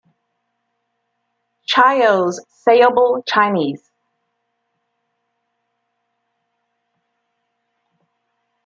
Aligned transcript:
Chao's 1.67 2.41
"Sayable 2.65 3.23
Chinese". 3.27 3.91